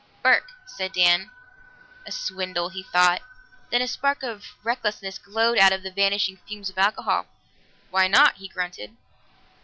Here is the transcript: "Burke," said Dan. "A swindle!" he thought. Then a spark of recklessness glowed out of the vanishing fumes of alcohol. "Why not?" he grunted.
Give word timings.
"Burke," 0.23 0.51
said 0.65 0.93
Dan. 0.93 1.29
"A 2.07 2.11
swindle!" 2.11 2.69
he 2.69 2.81
thought. 2.81 3.21
Then 3.69 3.83
a 3.83 3.87
spark 3.87 4.23
of 4.23 4.45
recklessness 4.63 5.19
glowed 5.19 5.59
out 5.59 5.71
of 5.73 5.83
the 5.83 5.91
vanishing 5.91 6.37
fumes 6.47 6.71
of 6.71 6.79
alcohol. 6.79 7.27
"Why 7.91 8.07
not?" 8.07 8.37
he 8.37 8.47
grunted. 8.47 8.97